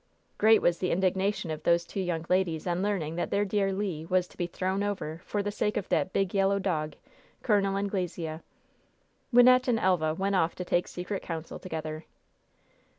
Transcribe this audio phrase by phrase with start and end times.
[0.39, 4.07] Great was the indignation of those two young ladies on learning that their dear Le
[4.07, 6.93] was to be "thrown over" for the sake of that "big, yellow dog,"
[7.43, 7.63] Col.
[7.77, 8.39] Anglesea.
[9.31, 12.05] Wynnette and Elva went off to take secret counsel together.